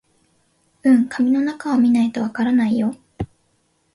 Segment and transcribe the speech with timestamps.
[0.81, 2.95] うん、紙の中を見ないとわからないよ